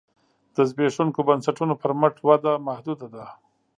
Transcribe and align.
د 0.55 0.57
زبېښونکو 0.69 1.19
بنسټونو 1.27 1.73
پر 1.81 1.91
مټ 1.99 2.15
وده 2.27 2.53
محدوده 2.67 3.07
ده 3.15 3.25